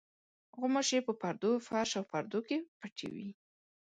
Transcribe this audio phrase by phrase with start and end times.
[0.57, 3.29] غوماشې په پردو، فرش او پردو کې پټې وي.